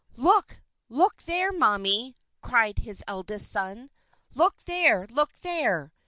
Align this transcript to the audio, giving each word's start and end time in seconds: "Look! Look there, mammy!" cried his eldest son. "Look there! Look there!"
"Look! 0.17 0.63
Look 0.89 1.21
there, 1.25 1.51
mammy!" 1.53 2.17
cried 2.41 2.79
his 2.79 3.03
eldest 3.07 3.51
son. 3.51 3.91
"Look 4.33 4.63
there! 4.63 5.05
Look 5.11 5.33
there!" 5.41 5.93